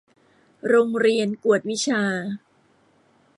[0.67, 2.03] โรงเรียนกวดวิชา